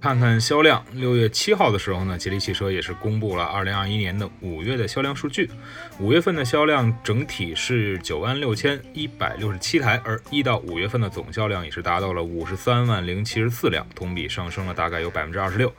[0.00, 5.50] 看看销量，六月七号的时候呢，吉利汽车也是公布了二零二一年的五月的销量数据。
[5.98, 15.70] 五月份的销量整体是九万六千一百六十七台，而一到五月份的总销量也是达到了五十三万零七十四辆，同比上升了大概有百分之二十六。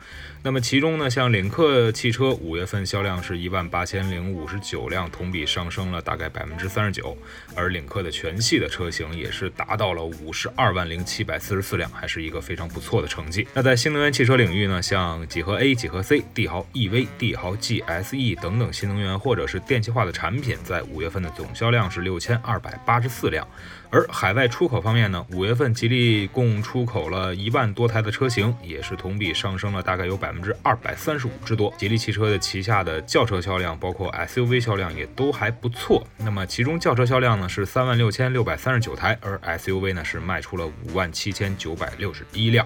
[0.43, 7.17] 那么其中呢，像领克汽车五月份销量是一万八千零五十九辆，同比上升了大概百分之三十九。
[7.55, 13.47] 而领克的全系的车型也是达到了五十二万零七百四十四辆，还是一个非常不错的成绩。
[13.55, 23.47] 那在新能源汽车领域呢，像几何 A、几何 C、帝豪 EV、帝豪 GSE 等等新能源或者是电气化的产品，在五月份的总销量是六千二百八十四辆。
[23.89, 31.73] 而海外出口方面呢，五月份吉利共出口了一万多台的车型，也是同比上升了大概有百分之二百三十五之多。
[31.77, 36.05] 吉利汽车的旗下的轿车销量，包括 SUV 销量也都还不错。
[36.17, 42.65] 那么其中轿车销量呢是三万六千六百三十九台，而 SUV 呢是卖出了五万七千九百六十一辆。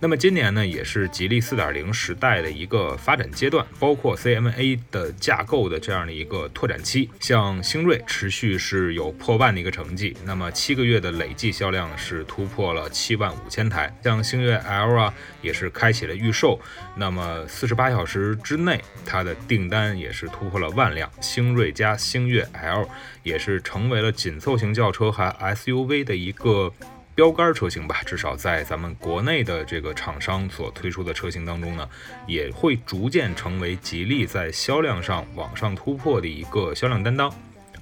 [0.00, 7.10] 那么今年呢，也是吉利4.0时代的一个发展阶段，包括 CMA 的架构的这样的一个拓展期。
[7.18, 13.92] 像星瑞持续是有破万的一个成绩，那么七个月的累计销量是突破了七万五千台。
[14.04, 16.60] 像星越 L 啊，也是开启了预售，
[16.96, 21.10] 那么四十八小时之内，它的订单也是突破了万辆。
[21.20, 22.88] 星瑞加星越 L
[23.22, 26.72] 也是成为了紧凑型轿车和 SUV 的一个。
[27.18, 31.88] 标杆车型吧，至少在咱们国内的这个厂商所推出的车型当中呢，
[32.28, 37.28] 也会逐渐成为吉利在销量上往上突破的一个销量担当。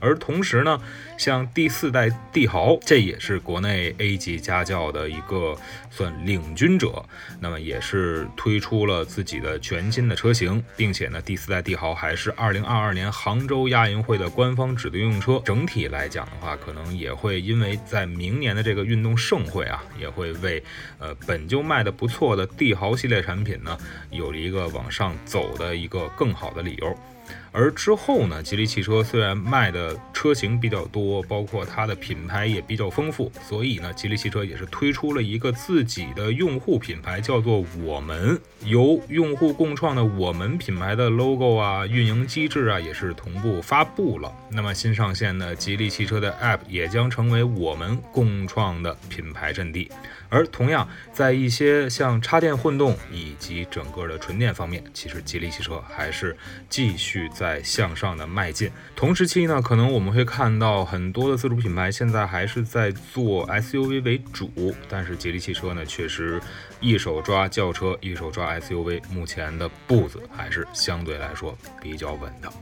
[0.01, 0.81] 而同时呢，
[1.19, 5.57] 像第四代帝豪，这也是国内 A 级家轿的一个
[5.91, 7.05] 算领军者，
[7.41, 15.41] 那么也是推出了自己的全新的车型，并且呢，第四代帝豪还是2022年杭州亚运会的官方指定用车。
[15.45, 20.63] 整体来讲的话，可能也会因为在明年的这个运动盛会啊，也会为
[20.99, 23.77] 呃本就卖的不错的帝豪系列产品呢，
[24.11, 26.97] 有了一个往上走的一个更好的理由。
[27.53, 44.31] 而之后呢，吉利汽车虽然卖的车型比较多，包括它的品牌也比较丰富，所以呢，吉利汽车也是推出了一个自己的用户品牌，叫做“我们”，由用户共创的“我们”品牌的 logo 啊、运营机制啊，也是同步发布了。
[44.51, 49.91] 那么新上线的吉利汽车的 app 也将成为我们共创的品牌阵地。
[50.29, 56.37] 而同样，在一些像插电混动以及整个的纯电方面，其实吉利汽车还是
[56.69, 58.71] 继续续在向上的迈进。
[58.95, 66.39] 同时期呢，可能我们会看到很多的自主品牌现在还是在做 SUV 为主，但是吉利汽车呢，确实
[66.81, 72.53] 一手抓轿车，一手抓 SUV，目前的步子还是相对来说比较稳的。